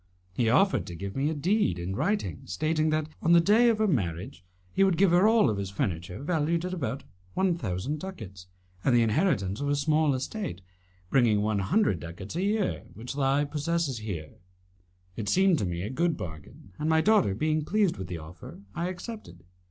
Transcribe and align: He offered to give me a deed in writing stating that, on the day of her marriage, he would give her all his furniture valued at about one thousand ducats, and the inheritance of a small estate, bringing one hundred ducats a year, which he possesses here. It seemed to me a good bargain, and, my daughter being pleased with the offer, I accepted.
He 0.33 0.49
offered 0.49 0.87
to 0.87 0.95
give 0.95 1.15
me 1.15 1.29
a 1.29 1.35
deed 1.35 1.77
in 1.77 1.95
writing 1.95 2.41
stating 2.45 2.89
that, 2.89 3.07
on 3.21 3.33
the 3.33 3.39
day 3.39 3.69
of 3.69 3.77
her 3.77 3.85
marriage, 3.87 4.43
he 4.73 4.83
would 4.83 4.97
give 4.97 5.11
her 5.11 5.27
all 5.27 5.53
his 5.55 5.69
furniture 5.69 6.23
valued 6.23 6.65
at 6.65 6.73
about 6.73 7.03
one 7.35 7.55
thousand 7.55 7.99
ducats, 7.99 8.47
and 8.83 8.95
the 8.95 9.03
inheritance 9.03 9.61
of 9.61 9.69
a 9.69 9.75
small 9.75 10.15
estate, 10.15 10.61
bringing 11.11 11.43
one 11.43 11.59
hundred 11.59 11.99
ducats 11.99 12.35
a 12.35 12.41
year, 12.41 12.85
which 12.95 13.11
he 13.13 13.45
possesses 13.45 13.99
here. 13.99 14.39
It 15.15 15.29
seemed 15.29 15.59
to 15.59 15.65
me 15.67 15.83
a 15.83 15.91
good 15.91 16.17
bargain, 16.17 16.73
and, 16.79 16.89
my 16.89 17.01
daughter 17.01 17.35
being 17.35 17.63
pleased 17.63 17.97
with 17.97 18.07
the 18.07 18.17
offer, 18.17 18.59
I 18.73 18.87
accepted. 18.89 19.43